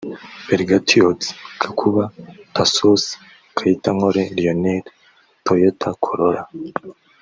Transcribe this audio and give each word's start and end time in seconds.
Fergadiotis 0.45 1.27
Gakuba 1.61 2.03
Tassos/Kayitankole 2.53 4.23
Lionel 4.37 4.83
(Toyota 5.45 5.89
Corolla 6.03 6.43